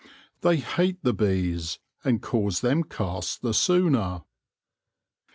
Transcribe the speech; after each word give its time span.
They 0.39 0.55
hate 0.57 0.97
the 1.03 1.13
bees, 1.13 1.77
and 2.03 2.23
cause 2.23 2.61
them 2.61 2.83
cast 2.83 3.43
the 3.43 3.53
sooner.' 3.53 4.23